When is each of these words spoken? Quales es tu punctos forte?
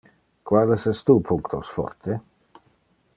Quales 0.51 0.87
es 0.93 1.03
tu 1.09 1.17
punctos 1.29 1.69
forte? 1.77 2.19